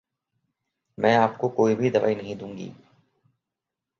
[0.97, 2.73] मैं आपको कोई भी दवाई नहीं दूंगी।